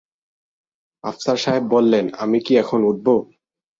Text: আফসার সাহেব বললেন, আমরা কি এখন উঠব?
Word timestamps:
আফসার 1.03 1.37
সাহেব 1.37 1.63
বললেন, 1.67 2.05
আমরা 2.13 2.39
কি 2.45 2.53
এখন 2.57 2.79
উঠব? 2.83 3.07